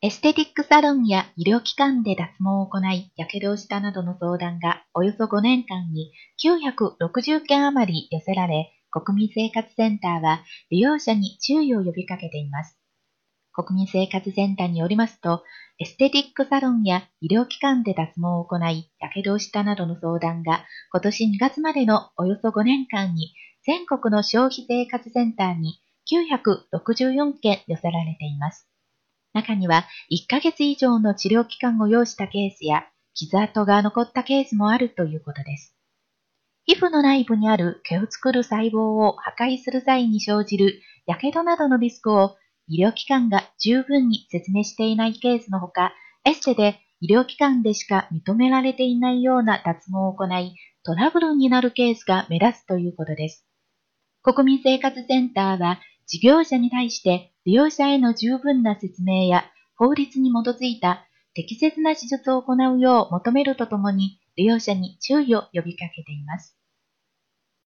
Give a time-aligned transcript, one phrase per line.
[0.00, 12.78] エステティックサロンや医療機関で脱毛を行い、火傷をしたなどの相談がおよそ5年間に960件余り寄せられ、国民生活センターは利用者に注意を呼びかけています。
[13.52, 15.42] 国民生活センターによりますと、
[15.80, 28.68] エステティックサロンや医療機関で脱毛を行い、火傷をしたなどの相談が今年2月までのおよそ5年間に全国の消費生活センターに964件寄せられています。
[29.34, 35.74] 中には1ヶ月以上の治療期間を要したケースや傷跡が残ったケースもあるということです。
[36.64, 42.36] 皮膚の内部にある毛を作る細胞を破壊する際に生じる火傷などのリスクを
[42.66, 53.46] 医療機関が十分に説明していないケースのほか、エステで医療機関でしか認められていないような脱毛を行い、トラブルになるケースが目立つということです。
[54.22, 59.44] 国民生活センターは事業者に対して利用者への十分な説明や
[59.76, 66.56] 法律に基づいた適切な手術を行うよう求めるとともに利用者に注意を呼びかけています。